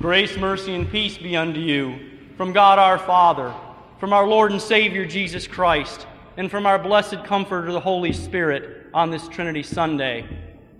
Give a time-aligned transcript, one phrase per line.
[0.00, 1.98] Grace, mercy, and peace be unto you
[2.38, 3.54] from God our Father,
[3.98, 6.06] from our Lord and Savior Jesus Christ,
[6.38, 10.26] and from our blessed Comforter, the Holy Spirit, on this Trinity Sunday.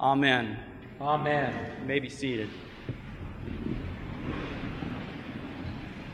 [0.01, 0.59] Amen.
[1.03, 1.55] Amen.
[1.83, 2.49] You may be seated.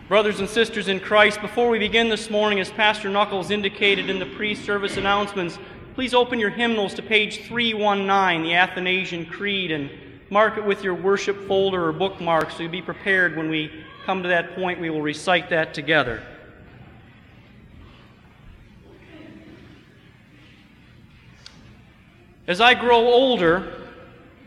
[0.09, 4.18] Brothers and sisters in Christ, before we begin this morning, as Pastor Knuckles indicated in
[4.18, 5.61] the pre service announcements,
[5.95, 9.91] please open your hymnals to page 319, the Athanasian Creed, and
[10.31, 13.71] mark it with your worship folder or bookmark so you'll be prepared when we
[14.05, 14.80] come to that point.
[14.80, 16.23] We will recite that together.
[22.47, 23.89] As I grow older,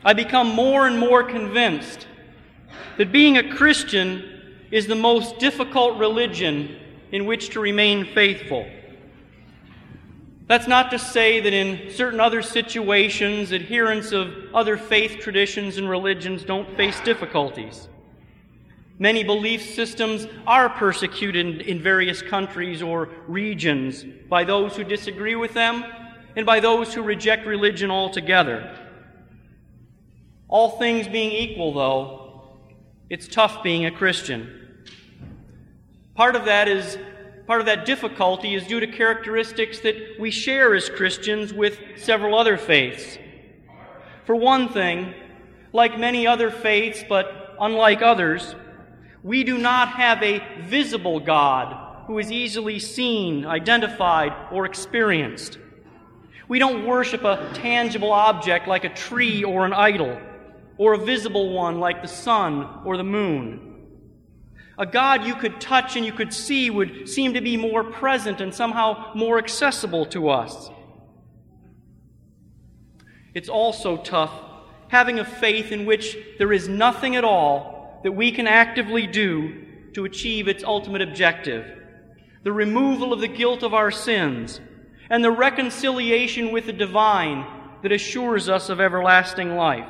[0.05, 2.07] I become more and more convinced
[2.97, 4.23] that being a Christian
[4.71, 6.77] is the most difficult religion
[7.11, 8.65] in which to remain faithful.
[10.49, 15.87] That's not to say that in certain other situations, adherents of other faith traditions and
[15.87, 17.87] religions don't face difficulties.
[18.97, 25.53] Many belief systems are persecuted in various countries or regions by those who disagree with
[25.53, 25.85] them
[26.35, 28.75] and by those who reject religion altogether.
[30.47, 32.57] All things being equal, though,
[33.07, 34.83] it's tough being a Christian.
[36.15, 36.97] Part of that is
[37.49, 42.37] part of that difficulty is due to characteristics that we share as Christians with several
[42.37, 43.17] other faiths.
[44.25, 45.15] For one thing,
[45.73, 48.53] like many other faiths, but unlike others,
[49.23, 55.57] we do not have a visible God who is easily seen, identified, or experienced.
[56.47, 60.21] We don't worship a tangible object like a tree or an idol,
[60.77, 63.68] or a visible one like the sun or the moon.
[64.79, 68.39] A God you could touch and you could see would seem to be more present
[68.39, 70.71] and somehow more accessible to us.
[73.33, 74.31] It's also tough
[74.87, 79.65] having a faith in which there is nothing at all that we can actively do
[79.93, 81.75] to achieve its ultimate objective
[82.41, 84.61] the removal of the guilt of our sins
[85.09, 87.45] and the reconciliation with the divine
[87.83, 89.87] that assures us of everlasting life.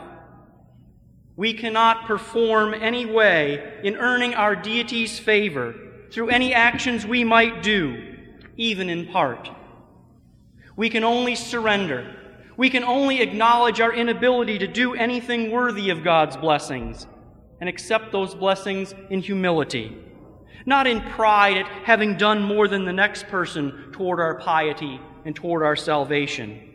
[1.40, 5.74] We cannot perform any way in earning our deity's favor
[6.12, 8.18] through any actions we might do,
[8.58, 9.50] even in part.
[10.76, 12.14] We can only surrender.
[12.58, 17.08] We can only acknowledge our inability to do anything worthy of God's blessings
[17.62, 19.98] and accept those blessings in humility,
[20.66, 25.34] not in pride at having done more than the next person toward our piety and
[25.34, 26.66] toward our salvation.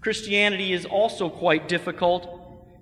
[0.00, 2.35] Christianity is also quite difficult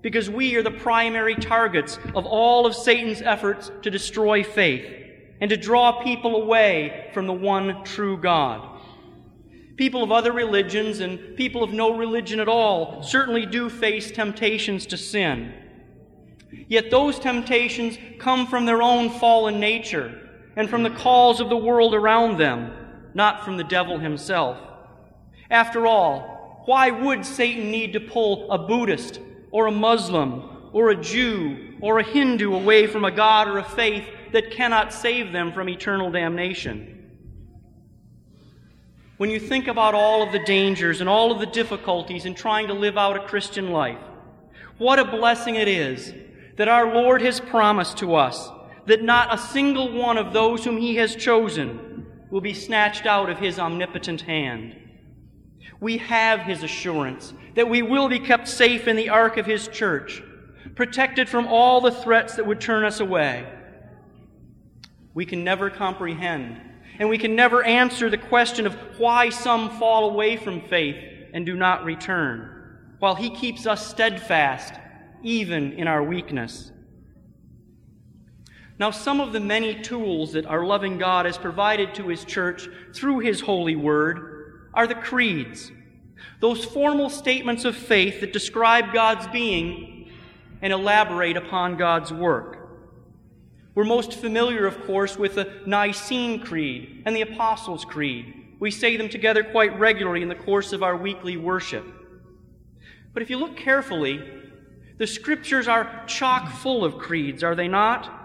[0.04, 4.84] because we are the primary targets of all of Satan's efforts to destroy faith
[5.40, 8.82] and to draw people away from the one true God.
[9.78, 14.84] People of other religions and people of no religion at all certainly do face temptations
[14.86, 15.54] to sin.
[16.68, 20.20] Yet those temptations come from their own fallen nature
[20.54, 22.72] and from the calls of the world around them,
[23.14, 24.58] not from the devil himself.
[25.50, 29.18] After all, why would Satan need to pull a Buddhist
[29.54, 30.42] or a Muslim
[30.72, 34.92] or a Jew or a Hindu away from a God or a faith that cannot
[34.92, 36.90] save them from eternal damnation.
[39.16, 42.66] When you think about all of the dangers and all of the difficulties in trying
[42.66, 44.00] to live out a Christian life,
[44.78, 46.12] what a blessing it is
[46.56, 48.50] that our Lord has promised to us
[48.86, 53.30] that not a single one of those whom He has chosen will be snatched out
[53.30, 54.74] of His omnipotent hand.
[55.78, 59.68] We have His assurance that we will be kept safe in the ark of His
[59.68, 60.22] church,
[60.74, 63.46] protected from all the threats that would turn us away.
[65.14, 66.60] We can never comprehend,
[66.98, 70.96] and we can never answer the question of why some fall away from faith
[71.32, 74.74] and do not return, while He keeps us steadfast
[75.22, 76.72] even in our weakness.
[78.78, 82.68] Now, some of the many tools that our loving God has provided to His church
[82.92, 85.70] through His holy word are the creeds,
[86.40, 90.10] those formal statements of faith that describe God's being
[90.62, 92.68] and elaborate upon God's work.
[93.74, 98.56] We're most familiar, of course, with the Nicene Creed and the Apostles' Creed.
[98.60, 101.84] We say them together quite regularly in the course of our weekly worship.
[103.12, 104.22] But if you look carefully,
[104.96, 108.23] the scriptures are chock full of creeds, are they not?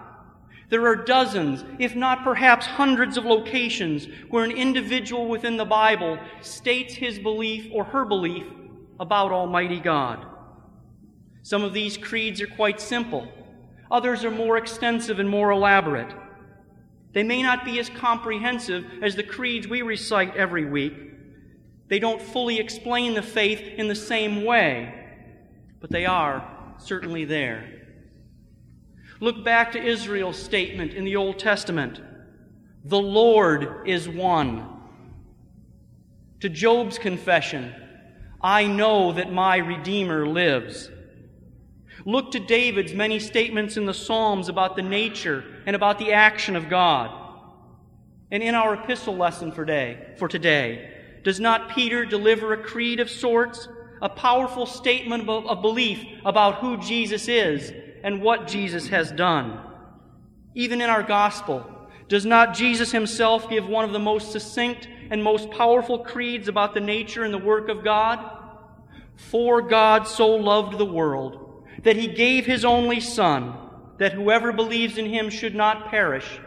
[0.70, 6.18] There are dozens, if not perhaps hundreds of locations where an individual within the Bible
[6.40, 8.46] states his belief or her belief
[9.00, 10.24] about Almighty God.
[11.42, 13.26] Some of these creeds are quite simple.
[13.90, 16.14] Others are more extensive and more elaborate.
[17.12, 20.94] They may not be as comprehensive as the creeds we recite every week.
[21.88, 24.94] They don't fully explain the faith in the same way,
[25.80, 27.79] but they are certainly there.
[29.22, 32.00] Look back to Israel's statement in the Old Testament
[32.84, 34.66] The Lord is one.
[36.40, 37.74] To Job's confession,
[38.40, 40.90] I know that my Redeemer lives.
[42.06, 46.56] Look to David's many statements in the Psalms about the nature and about the action
[46.56, 47.14] of God.
[48.30, 53.00] And in our epistle lesson for today, for today, does not Peter deliver a creed
[53.00, 53.68] of sorts,
[54.00, 57.70] a powerful statement of belief about who Jesus is
[58.02, 59.60] and what Jesus has done?
[60.54, 61.64] Even in our gospel,
[62.08, 66.74] does not Jesus himself give one of the most succinct and most powerful creeds about
[66.74, 68.38] the nature and the work of God?
[69.16, 73.54] For God so loved the world that he gave his only Son,
[73.98, 76.40] that whoever believes in him should not perish,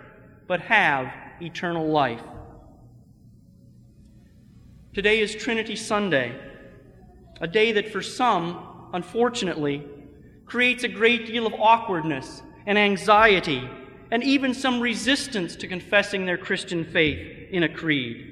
[0.47, 1.11] but have
[1.41, 2.21] eternal life.
[4.93, 6.39] Today is Trinity Sunday,
[7.41, 9.83] a day that for some, unfortunately,
[10.45, 13.67] creates a great deal of awkwardness and anxiety
[14.11, 18.31] and even some resistance to confessing their Christian faith in a creed.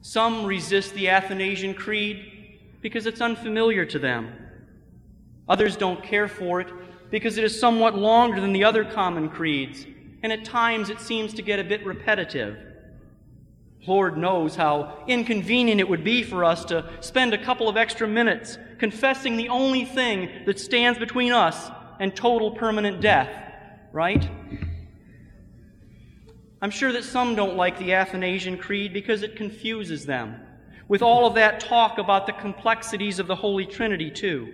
[0.00, 4.32] Some resist the Athanasian Creed because it's unfamiliar to them.
[5.48, 6.68] Others don't care for it
[7.10, 9.86] because it is somewhat longer than the other common creeds
[10.22, 12.56] and at times it seems to get a bit repetitive.
[13.86, 18.06] Lord knows how inconvenient it would be for us to spend a couple of extra
[18.06, 21.70] minutes confessing the only thing that stands between us
[22.00, 23.30] and total permanent death,
[23.92, 24.28] right?
[26.60, 30.40] I'm sure that some don't like the Athanasian Creed because it confuses them,
[30.88, 34.52] with all of that talk about the complexities of the Holy Trinity, too.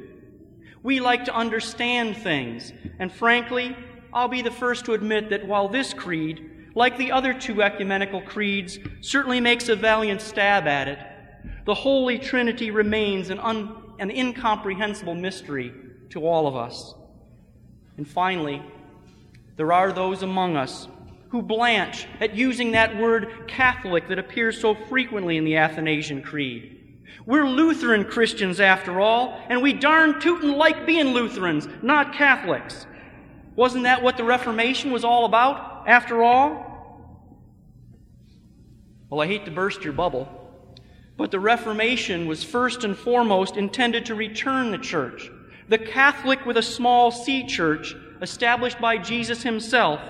[0.82, 3.74] We like to understand things, and frankly,
[4.12, 8.20] I'll be the first to admit that while this creed, like the other two ecumenical
[8.20, 10.98] creeds, certainly makes a valiant stab at it,
[11.64, 15.72] the Holy Trinity remains an, un, an incomprehensible mystery
[16.10, 16.94] to all of us.
[17.96, 18.62] And finally,
[19.56, 20.88] there are those among us
[21.28, 26.70] who blanch at using that word Catholic that appears so frequently in the Athanasian Creed.
[27.26, 32.86] We're Lutheran Christians, after all, and we darn tootin' like being Lutherans, not Catholics.
[33.56, 36.74] Wasn't that what the Reformation was all about, after all?
[39.10, 40.28] Well, I hate to burst your bubble,
[41.16, 45.30] but the Reformation was first and foremost intended to return the church,
[45.68, 50.00] the Catholic with a small c church established by Jesus himself,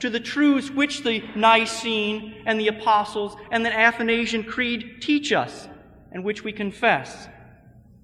[0.00, 5.68] to the truths which the Nicene and the Apostles and the Athanasian Creed teach us
[6.12, 7.28] and which we confess.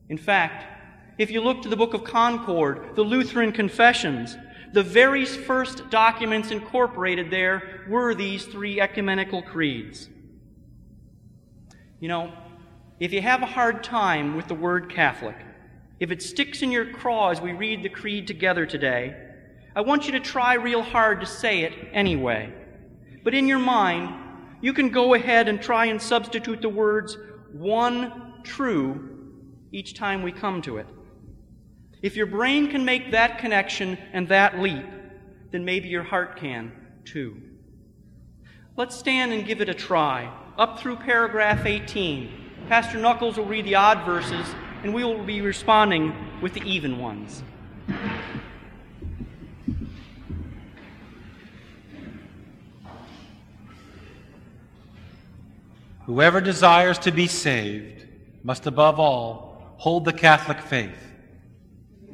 [0.09, 0.67] In fact,
[1.19, 4.37] if you look to the Book of Concord, the Lutheran Confessions,
[4.73, 10.09] the very first documents incorporated there were these three ecumenical creeds.
[11.99, 12.33] You know,
[12.99, 15.37] if you have a hard time with the word Catholic,
[15.99, 19.17] if it sticks in your craw as we read the creed together today,
[19.75, 22.53] I want you to try real hard to say it anyway.
[23.23, 24.15] But in your mind,
[24.61, 27.17] you can go ahead and try and substitute the words
[27.53, 29.33] one true
[29.73, 30.87] each time we come to it.
[32.03, 34.87] If your brain can make that connection and that leap,
[35.51, 36.73] then maybe your heart can
[37.05, 37.37] too.
[38.77, 40.33] Let's stand and give it a try.
[40.57, 42.31] Up through paragraph 18.
[42.69, 44.47] Pastor Knuckles will read the odd verses,
[44.83, 47.43] and we will be responding with the even ones.
[56.07, 58.07] Whoever desires to be saved
[58.43, 61.10] must above all hold the Catholic faith.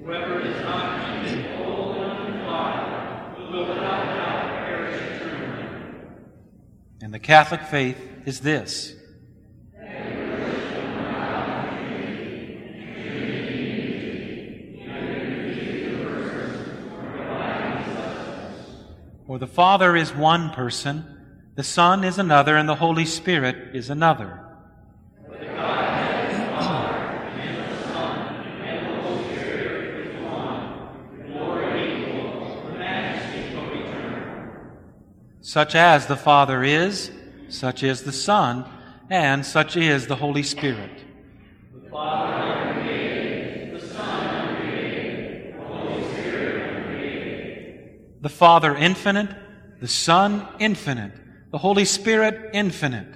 [0.06, 5.68] Whoever does not it holy and undefiled will without doubt perish eternally.
[7.02, 8.94] And the Catholic faith is this.
[19.26, 23.90] For the Father is one person, the Son is another, and the Holy Spirit is
[23.90, 24.45] another.
[35.56, 37.10] Such as the Father is,
[37.48, 38.66] such is the Son,
[39.08, 41.02] and such is the Holy Spirit.
[41.72, 48.22] The Father uncreated, the Son uncreated, the Holy Spirit.
[48.22, 49.34] The Father infinite,
[49.80, 51.14] the Son infinite,
[51.50, 53.14] the Holy Spirit infinite.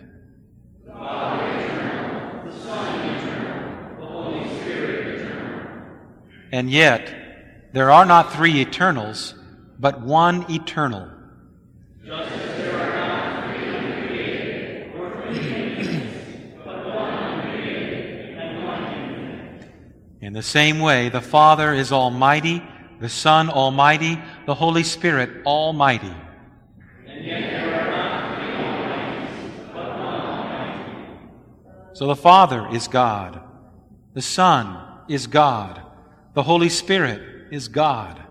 [0.86, 5.92] The Father eternal, the Son eternal, the Holy Spirit eternal.
[6.52, 7.14] And yet,
[7.74, 9.34] there are not three eternals,
[9.78, 11.10] but one eternal.
[12.02, 18.84] Just as there are not three uncreated or three infinites, but one uncreated and one
[18.94, 19.68] infinite.
[20.20, 22.62] In the same way, the Father is almighty,
[23.00, 26.14] the Son Almighty, the Holy Spirit Almighty.
[31.94, 33.40] So the Father is God,
[34.14, 35.80] the Son is God,
[36.34, 38.22] the Holy Spirit is God.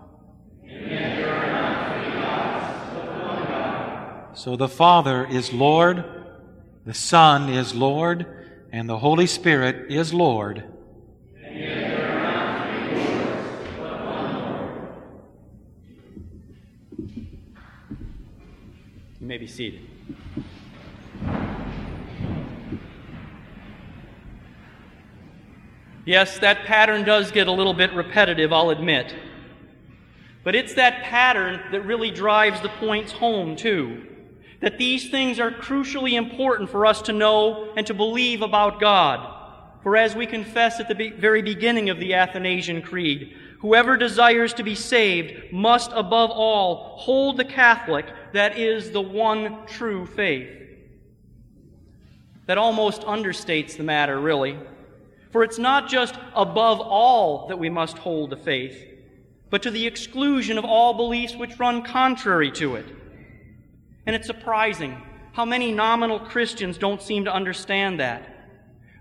[4.34, 6.04] So the Father is Lord,
[6.86, 8.26] the Son is Lord,
[8.72, 10.64] and the Holy Spirit is Lord.
[19.30, 19.82] May be seated.
[26.04, 29.14] Yes, that pattern does get a little bit repetitive, I'll admit.
[30.42, 34.04] But it's that pattern that really drives the points home, too.
[34.62, 39.32] That these things are crucially important for us to know and to believe about God.
[39.84, 44.62] For as we confess at the very beginning of the Athanasian Creed, whoever desires to
[44.62, 50.50] be saved must above all hold the Catholic, that is, the one true faith.
[52.46, 54.58] That almost understates the matter, really.
[55.30, 58.86] For it's not just above all that we must hold the faith,
[59.50, 62.86] but to the exclusion of all beliefs which run contrary to it.
[64.06, 65.00] And it's surprising
[65.32, 68.48] how many nominal Christians don't seem to understand that.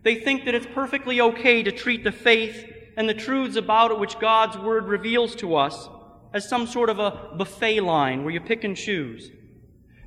[0.03, 3.97] They think that it's perfectly okay to treat the faith and the truths about it
[3.97, 5.87] which God's Word reveals to us
[6.33, 9.31] as some sort of a buffet line where you pick and choose.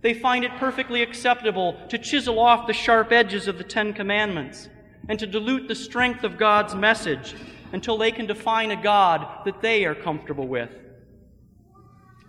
[0.03, 4.69] They find it perfectly acceptable to chisel off the sharp edges of the Ten Commandments
[5.09, 7.35] and to dilute the strength of God's message
[7.73, 10.71] until they can define a God that they are comfortable with.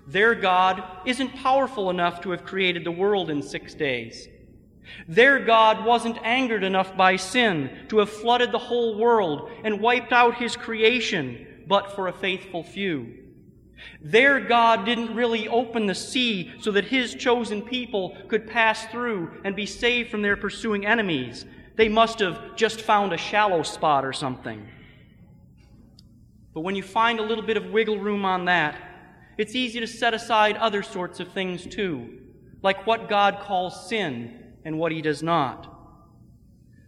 [0.08, 4.29] Their God isn't powerful enough to have created the world in six days.
[5.08, 10.12] Their God wasn't angered enough by sin to have flooded the whole world and wiped
[10.12, 13.20] out his creation, but for a faithful few.
[14.02, 19.42] Their God didn't really open the sea so that his chosen people could pass through
[19.44, 21.46] and be saved from their pursuing enemies.
[21.75, 24.68] They must have just found a shallow spot or something.
[26.54, 28.78] But when you find a little bit of wiggle room on that,
[29.38, 32.20] it's easy to set aside other sorts of things too,
[32.62, 35.70] like what God calls sin and what He does not.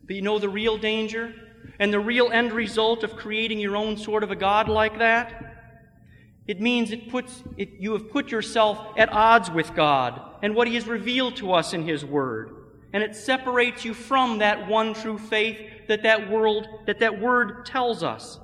[0.06, 1.34] But you know the real danger
[1.80, 5.54] and the real end result of creating your own sort of a God like that?
[6.48, 10.68] It means it puts, it, you have put yourself at odds with God and what
[10.68, 12.66] He has revealed to us in His Word
[12.96, 17.66] and it separates you from that one true faith that that world that that word
[17.66, 18.40] tells us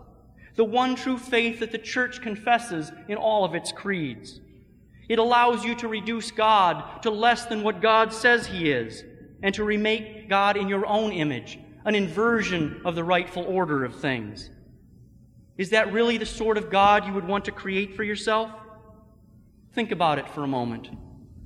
[0.58, 4.42] the one true faith that the church confesses in all of its creeds
[5.08, 9.06] it allows you to reduce god to less than what god says he is
[9.42, 13.96] and to remake god in your own image an inversion of the rightful order of
[13.96, 14.50] things
[15.58, 18.52] is that really the sort of god you would want to create for yourself
[19.74, 20.90] think about it for a moment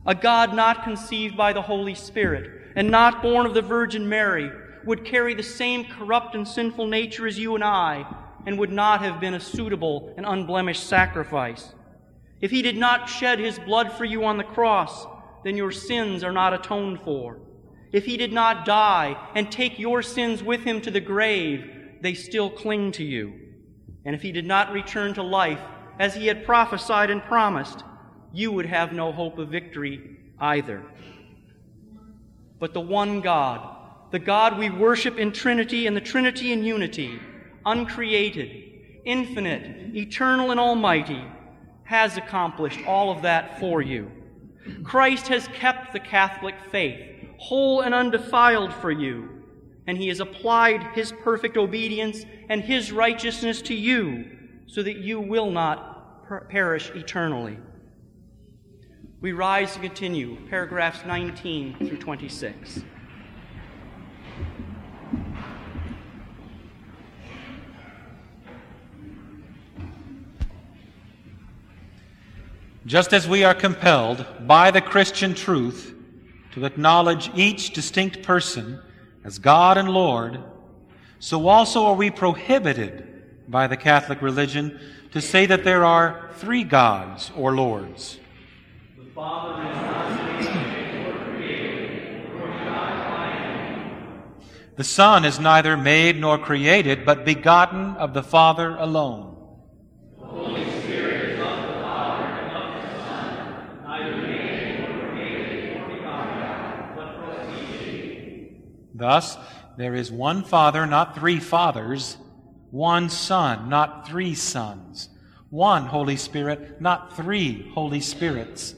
[0.05, 4.51] a god not conceived by the holy spirit and not born of the Virgin Mary
[4.85, 8.05] would carry the same corrupt and sinful nature as you and I
[8.45, 11.73] and would not have been a suitable and unblemished sacrifice.
[12.41, 15.07] If he did not shed his blood for you on the cross,
[15.43, 17.39] then your sins are not atoned for.
[17.91, 22.13] If he did not die and take your sins with him to the grave, they
[22.13, 23.33] still cling to you.
[24.03, 25.61] And if he did not return to life,
[25.99, 27.83] as he had prophesied and promised,
[28.33, 30.83] you would have no hope of victory either
[32.59, 33.75] but the one God,
[34.11, 37.19] the God we worship in Trinity and the Trinity in unity,
[37.65, 38.63] uncreated,
[39.03, 41.23] infinite, eternal, and almighty,
[41.83, 44.09] has accomplished all of that for you.
[44.83, 49.43] Christ has kept the Catholic faith whole and undefiled for you,
[49.87, 54.25] and he has applied his perfect obedience and his righteousness to you
[54.67, 57.57] so that you will not per- perish eternally.
[59.21, 62.81] We rise to continue, paragraphs 19 through 26.
[72.85, 75.94] Just as we are compelled by the Christian truth
[76.55, 78.81] to acknowledge each distinct person
[79.24, 80.39] as God and Lord,
[81.19, 84.79] so also are we prohibited by the Catholic religion
[85.12, 88.19] to say that there are three gods or lords.
[88.97, 89.85] The Father is
[94.77, 99.38] The Son is neither made nor created, but begotten of the Father alone.
[100.19, 105.77] The Holy Spirit is of the Father and of the Son, neither made nor created
[105.77, 108.83] nor begotten, but proceeding.
[108.97, 109.37] Thus,
[109.77, 112.15] there is one Father, not three fathers,
[112.71, 115.09] one Son, not three sons,
[115.49, 118.73] one Holy Spirit, not three Holy Spirits.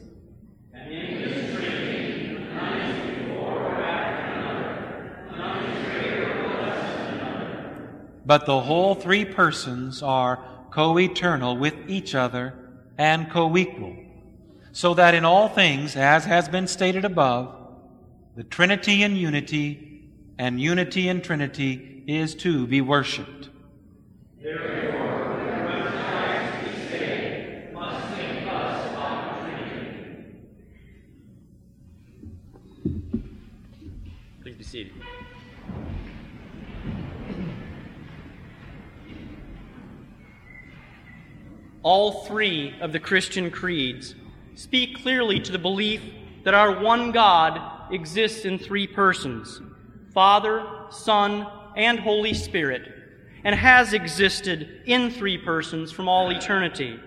[8.26, 12.56] But the whole three persons are co eternal with each other
[12.98, 13.96] and co equal,
[14.72, 17.56] so that in all things, as has been stated above,
[18.36, 19.97] the Trinity in unity
[20.40, 23.50] and unity in Trinity is to be worshiped.
[34.42, 34.94] Please be seated.
[41.84, 44.14] All three of the Christian creeds
[44.56, 46.02] speak clearly to the belief
[46.44, 49.62] that our one God exists in three persons
[50.18, 51.46] Father, Son,
[51.76, 52.92] and Holy Spirit,
[53.44, 57.00] and has existed in three persons from all eternity.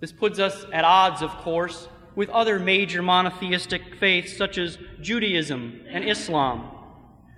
[0.00, 5.82] This puts us at odds, of course, with other major monotheistic faiths such as Judaism
[5.90, 6.70] and Islam.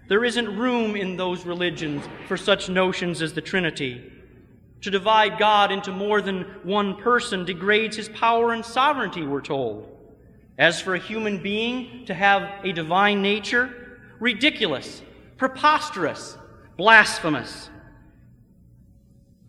[0.08, 4.12] There isn't room in those religions for such notions as the Trinity.
[4.82, 9.90] To divide God into more than one person degrades his power and sovereignty, we're told.
[10.56, 13.80] As for a human being to have a divine nature,
[14.24, 15.02] ridiculous,
[15.36, 16.38] preposterous,
[16.78, 17.68] blasphemous.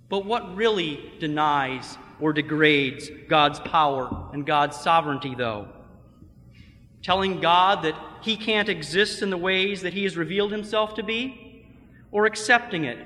[0.10, 5.70] But what really denies or degrades God's power and God's sovereignty, though?
[7.02, 11.04] Telling God that He can't exist in the ways that He has revealed Himself to
[11.04, 11.66] be?
[12.12, 12.98] Or accepting it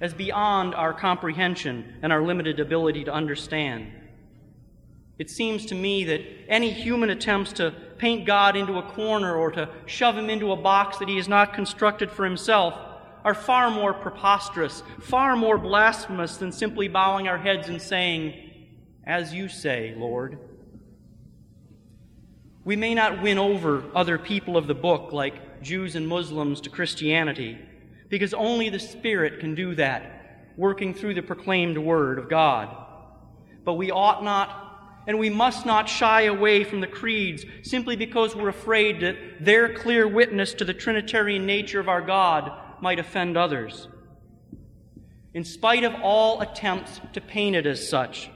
[0.00, 3.88] as beyond our comprehension and our limited ability to understand?
[5.18, 9.50] It seems to me that any human attempts to paint God into a corner or
[9.52, 12.74] to shove Him into a box that He has not constructed for Himself
[13.24, 18.34] are far more preposterous, far more blasphemous than simply bowing our heads and saying,
[19.04, 20.38] As you say, Lord.
[22.64, 26.70] We may not win over other people of the book like Jews and Muslims to
[26.70, 27.58] Christianity,
[28.08, 32.76] because only the Spirit can do that, working through the proclaimed Word of God.
[33.64, 34.65] But we ought not
[35.06, 39.72] and we must not shy away from the creeds simply because we're afraid that their
[39.72, 43.88] clear witness to the Trinitarian nature of our God might offend others.
[45.32, 48.30] In spite of all attempts to paint it as such,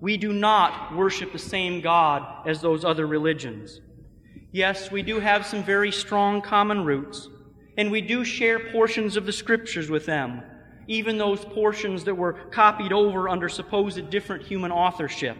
[0.00, 3.80] we do not worship the same God as those other religions.
[4.52, 7.28] Yes, we do have some very strong common roots,
[7.76, 10.42] and we do share portions of the scriptures with them,
[10.86, 15.36] even those portions that were copied over under supposed different human authorship.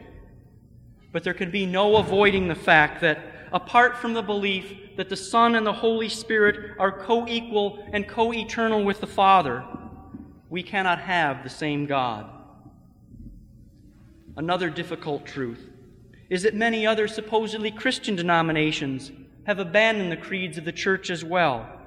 [1.14, 3.20] But there can be no avoiding the fact that
[3.53, 8.09] apart from the belief that the Son and the Holy Spirit are co equal and
[8.09, 9.64] co eternal with the Father,
[10.50, 12.29] we cannot have the same God.
[14.37, 15.70] Another difficult truth
[16.31, 19.12] is that many other supposedly Christian denominations
[19.46, 21.81] have abandoned the creeds of the church as well.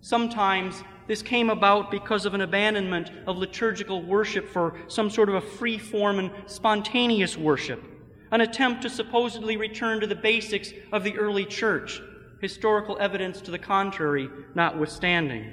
[0.00, 5.34] Sometimes this came about because of an abandonment of liturgical worship for some sort of
[5.34, 7.96] a free form and spontaneous worship
[8.30, 12.00] an attempt to supposedly return to the basics of the early church,
[12.40, 15.52] historical evidence to the contrary notwithstanding.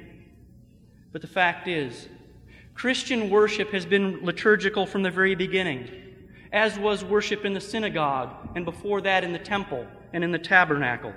[1.12, 2.10] But the fact is,
[2.74, 5.90] Christian worship has been liturgical from the very beginning,
[6.52, 10.40] as was worship in the synagogue, and before that in the temple and in the
[10.40, 11.14] tabernacle.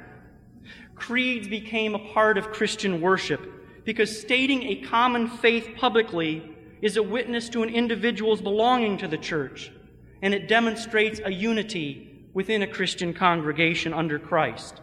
[0.95, 7.03] Creeds became a part of Christian worship because stating a common faith publicly is a
[7.03, 9.73] witness to an individual's belonging to the church
[10.23, 14.81] and it demonstrates a unity within a Christian congregation under Christ.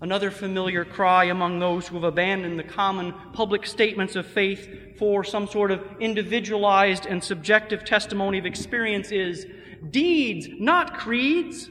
[0.00, 5.24] Another familiar cry among those who have abandoned the common public statements of faith for
[5.24, 9.46] some sort of individualized and subjective testimony of experience is
[9.90, 11.70] deeds, not creeds.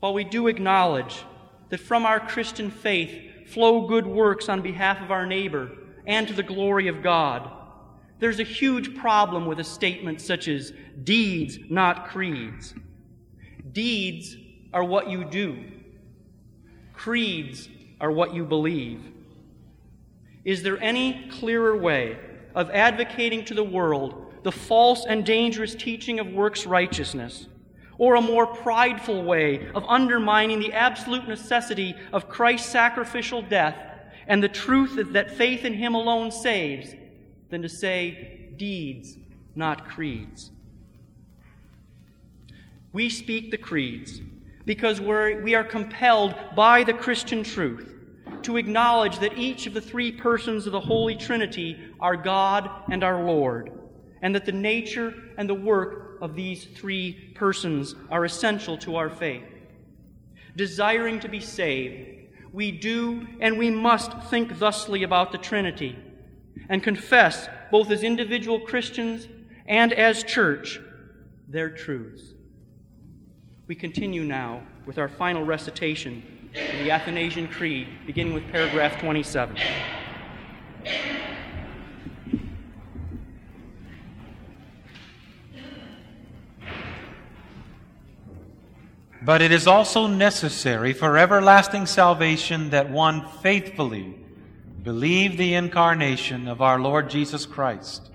[0.00, 1.24] While we do acknowledge
[1.68, 5.70] that from our Christian faith flow good works on behalf of our neighbor
[6.06, 7.50] and to the glory of God,
[8.20, 10.72] there's a huge problem with a statement such as
[11.02, 12.74] deeds, not creeds.
[13.72, 14.36] Deeds
[14.72, 15.62] are what you do,
[16.92, 17.68] creeds
[18.00, 19.00] are what you believe.
[20.44, 22.18] Is there any clearer way
[22.54, 27.48] of advocating to the world the false and dangerous teaching of works righteousness?
[27.96, 33.76] Or a more prideful way of undermining the absolute necessity of Christ's sacrificial death
[34.26, 36.94] and the truth that faith in Him alone saves
[37.54, 39.16] than to say deeds,
[39.54, 40.50] not creeds.
[42.92, 44.20] We speak the creeds
[44.64, 47.94] because we're, we are compelled by the Christian truth
[48.42, 53.04] to acknowledge that each of the three persons of the Holy Trinity are God and
[53.04, 53.70] our Lord,
[54.20, 59.10] and that the nature and the work of these three persons are essential to our
[59.10, 59.44] faith.
[60.56, 65.96] Desiring to be saved, we do and we must think thusly about the Trinity
[66.68, 69.28] and confess, both as individual Christians
[69.66, 70.80] and as church,
[71.48, 72.34] their truths.
[73.66, 76.22] We continue now with our final recitation
[76.54, 79.56] of the Athanasian Creed, beginning with paragraph 27.
[89.22, 94.23] But it is also necessary for everlasting salvation that one faithfully
[94.84, 98.10] believe the incarnation of our Lord Jesus Christ.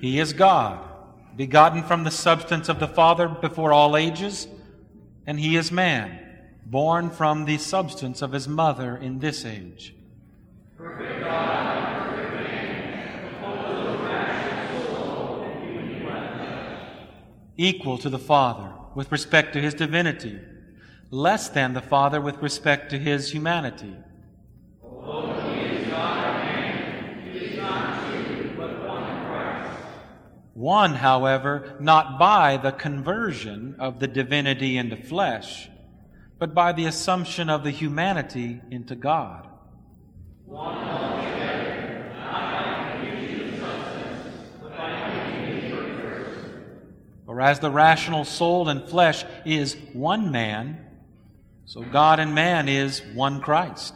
[0.00, 0.84] He is God,
[1.36, 4.48] begotten from the substance of the Father before all ages,
[5.24, 6.18] and he is man,
[6.66, 9.94] born from the substance of his mother in this age.
[17.60, 20.38] Equal to the Father with respect to his divinity,
[21.10, 23.96] less than the Father with respect to his humanity.
[30.54, 35.68] One, however, not by the conversion of the divinity into flesh,
[36.38, 39.48] but by the assumption of the humanity into God.
[47.38, 50.84] For as the rational soul and flesh is one man,
[51.66, 53.94] so God and man is one Christ.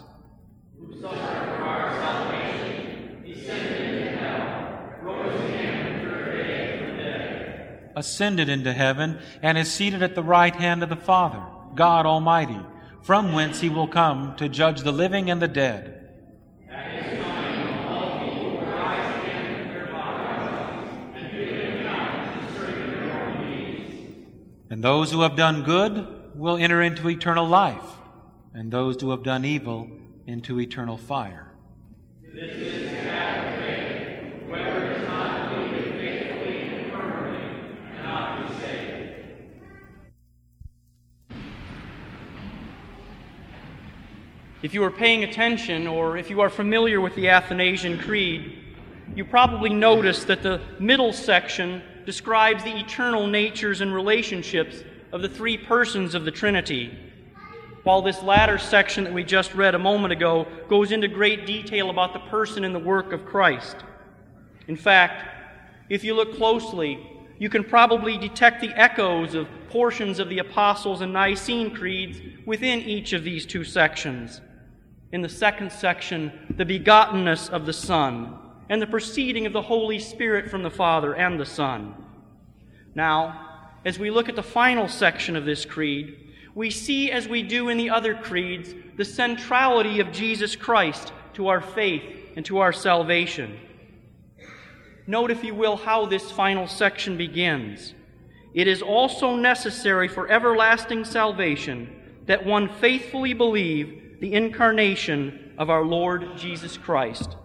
[7.97, 11.43] ascended into heaven and is seated at the right hand of the Father,
[11.75, 12.61] God Almighty,
[13.03, 16.02] from whence he will come to judge the living and the dead.
[24.73, 27.85] And those who have done good will enter into eternal life,
[28.55, 29.87] and those who have done evil
[30.27, 31.53] into eternal fire.
[44.63, 48.62] If you are paying attention or if you are familiar with the Athanasian Creed,
[49.15, 55.29] you probably notice that the middle section describes the eternal natures and relationships of the
[55.29, 56.97] three persons of the Trinity,
[57.83, 61.91] while this latter section that we just read a moment ago goes into great detail
[61.91, 63.77] about the person and the work of Christ.
[64.69, 65.29] In fact,
[65.91, 67.07] if you look closely,
[67.39, 72.81] you can probably detect the echoes of portions of the Apostles' and Nicene creeds within
[72.81, 74.41] each of these two sections.
[75.11, 78.39] In the second section the begottenness of the Son
[78.73, 81.95] and the proceeding of the Holy Spirit from the Father and the Son.
[82.95, 87.43] Now, as we look at the final section of this creed, we see, as we
[87.43, 92.03] do in the other creeds, the centrality of Jesus Christ to our faith
[92.35, 93.61] and to our salvation.
[95.07, 97.93] Note, if you will, how this final section begins.
[98.55, 105.85] It is also necessary for everlasting salvation that one faithfully believe the incarnation of our
[105.85, 107.37] Lord Jesus Christ.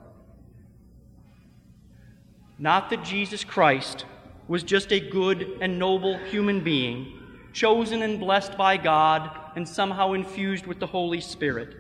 [2.60, 4.06] Not that Jesus Christ
[4.48, 7.20] was just a good and noble human being,
[7.54, 11.76] chosen and blessed by God and somehow infused with the Holy Spirit.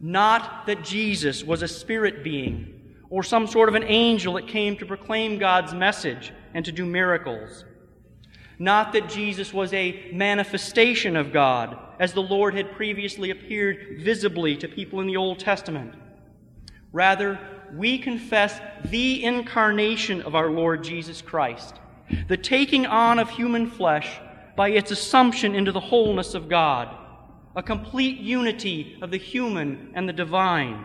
[0.00, 4.76] Not that Jesus was a spirit being or some sort of an angel that came
[4.76, 7.64] to proclaim God's message and to do miracles.
[8.58, 14.56] Not that Jesus was a manifestation of God, as the Lord had previously appeared visibly
[14.56, 15.94] to people in the Old Testament.
[16.92, 17.38] Rather,
[17.74, 21.76] we confess the incarnation of our Lord Jesus Christ,
[22.28, 24.20] the taking on of human flesh
[24.56, 26.96] by its assumption into the wholeness of God,
[27.54, 30.84] a complete unity of the human and the divine,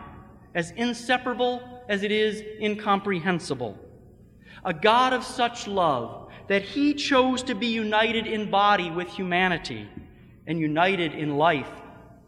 [0.56, 3.78] as inseparable as it is incomprehensible.
[4.65, 9.88] A God of such love that he chose to be united in body with humanity
[10.46, 11.69] and united in life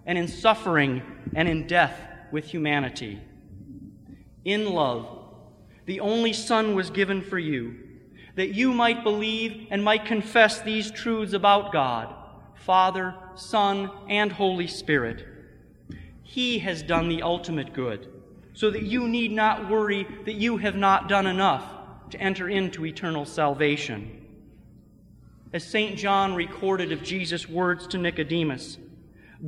[0.06, 1.02] and in suffering
[1.36, 2.00] and in death
[2.32, 3.22] with humanity.
[4.46, 5.08] In love,
[5.86, 7.76] the only Son was given for you,
[8.36, 12.14] that you might believe and might confess these truths about God,
[12.54, 15.26] Father, Son, and Holy Spirit.
[16.22, 18.08] He has done the ultimate good,
[18.54, 21.64] so that you need not worry that you have not done enough
[22.12, 24.26] to enter into eternal salvation.
[25.54, 25.98] As St.
[25.98, 28.78] John recorded of Jesus' words to Nicodemus,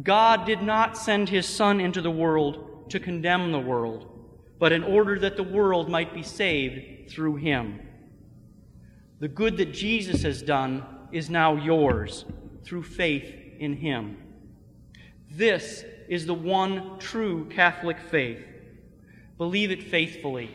[0.03, 4.16] God did not send his Son into the world to condemn the world,
[4.59, 7.79] but in order that the world might be saved through him.
[9.19, 12.25] The good that Jesus has done is now yours
[12.63, 14.17] through faith in him.
[15.31, 18.43] This is the one true Catholic faith.
[19.37, 20.49] Believe it faithfully,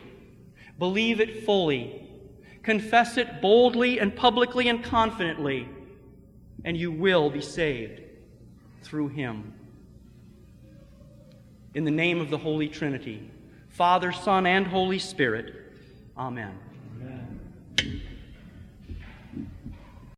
[0.77, 2.09] believe it fully,
[2.63, 5.67] confess it boldly and publicly and confidently,
[6.65, 8.01] and you will be saved
[8.81, 9.53] through him.
[11.73, 13.31] In the name of the Holy Trinity,
[13.73, 15.55] Father, Son, and Holy Spirit,
[16.15, 16.62] Amen.